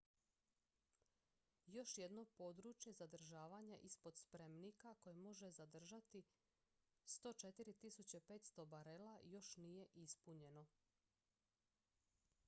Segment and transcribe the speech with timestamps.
[1.65, 6.23] još jedno područje zadržavanja ispod spremnika koje može zadržati
[7.05, 10.65] 104.500 barela još nije ispunjeno